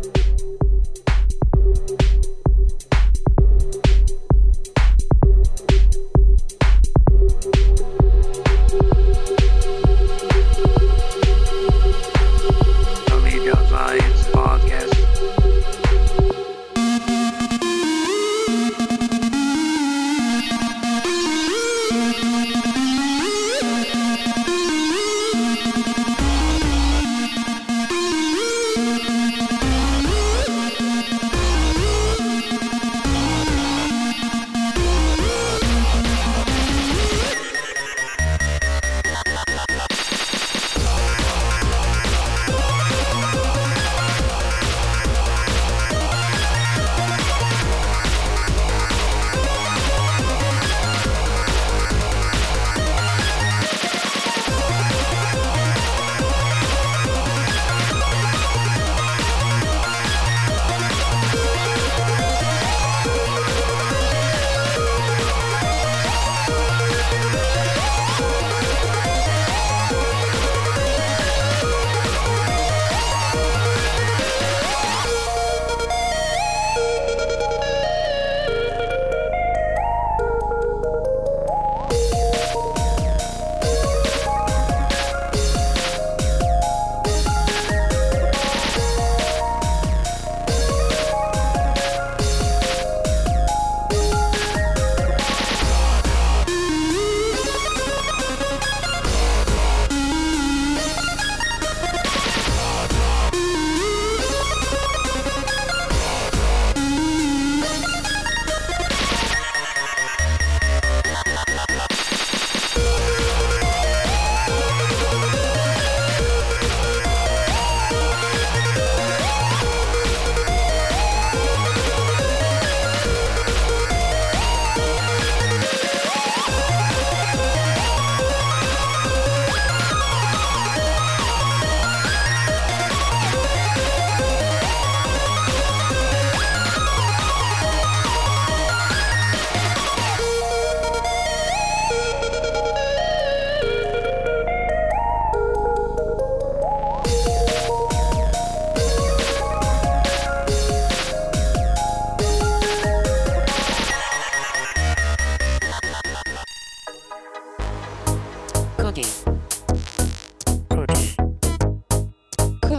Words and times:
Amiga 0.00 0.29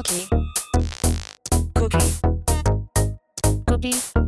Cookie. 0.04 0.28
Cookie. 1.76 2.22
Cookie. 3.68 4.21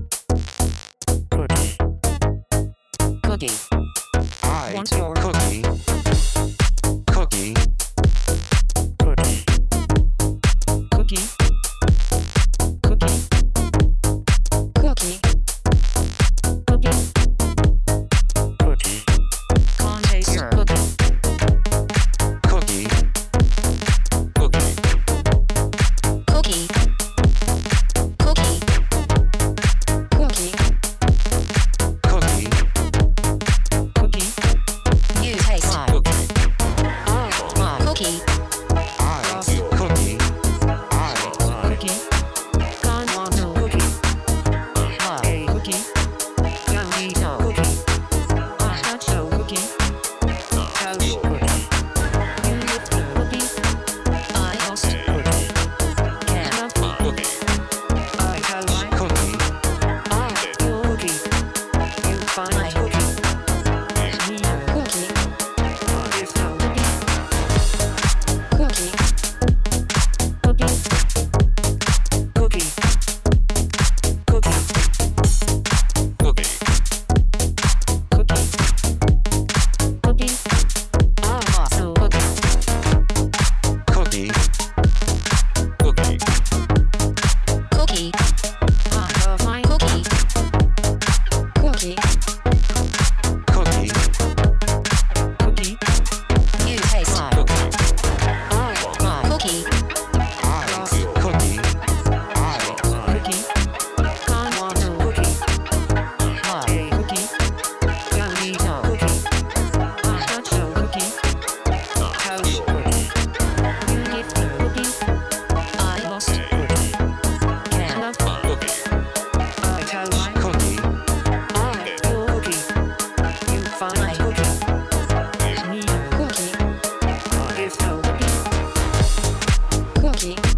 You. 130.24 130.53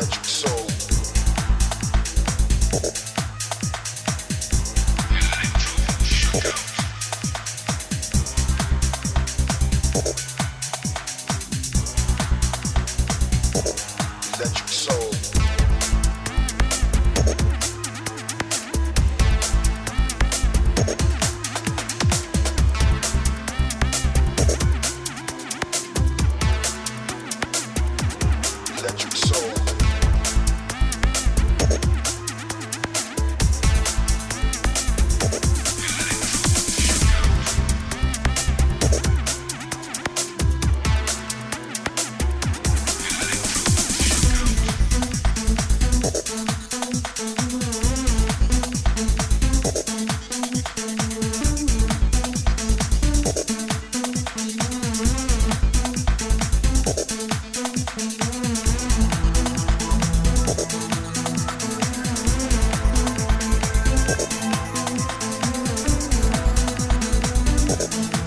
So. 0.00 0.46
soul. 0.46 0.69
Electric 67.70 68.19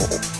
My 0.00 0.33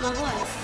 My 0.00 0.10
voice. 0.14 0.59